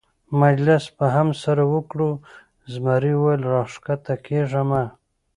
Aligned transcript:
مجلس 0.41 0.85
به 0.97 1.05
هم 1.15 1.29
سره 1.43 1.63
وکړو، 1.73 2.09
زمري 2.73 3.13
وویل: 3.15 3.41
را 3.51 3.61
کښته 3.85 4.15
کېږه 4.25 4.61
مه. 4.69 4.83